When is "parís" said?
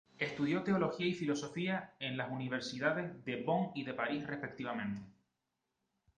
3.93-4.25